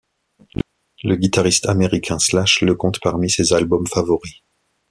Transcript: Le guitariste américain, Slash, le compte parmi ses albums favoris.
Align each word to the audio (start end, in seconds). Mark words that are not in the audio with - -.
Le 1.03 1.15
guitariste 1.15 1.67
américain, 1.69 2.17
Slash, 2.17 2.63
le 2.63 2.73
compte 2.73 2.99
parmi 3.03 3.29
ses 3.29 3.53
albums 3.53 3.85
favoris. 3.85 4.33